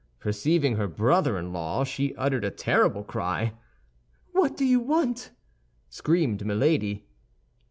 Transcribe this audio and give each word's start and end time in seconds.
Perceiving 0.19 0.77
her 0.77 0.87
brother 0.87 1.37
in 1.37 1.53
law, 1.53 1.83
she 1.83 2.15
uttered 2.15 2.43
a 2.43 2.49
terrible 2.49 3.03
cry. 3.03 3.53
"What 4.31 4.57
do 4.57 4.65
you 4.65 4.79
want?" 4.79 5.29
screamed 5.89 6.43
Milady. 6.43 7.05